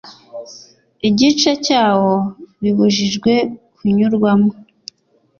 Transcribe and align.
igice 1.07 1.51
cyawo 1.65 2.13
bibujijwe 2.61 3.31
kunyurwamo 3.75 4.51